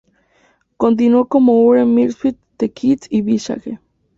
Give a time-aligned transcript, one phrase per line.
[0.77, 3.79] Continuó con Ure en Misfits, The Skids y Visage.